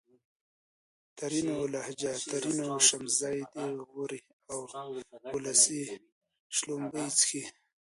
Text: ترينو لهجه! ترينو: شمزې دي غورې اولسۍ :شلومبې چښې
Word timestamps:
ترينو 1.17 1.57
لهجه! 1.73 2.11
ترينو: 2.31 2.69
شمزې 2.87 3.33
دي 3.53 3.67
غورې 3.89 4.19
اولسۍ 5.35 5.83
:شلومبې 6.57 7.05
چښې 7.17 7.43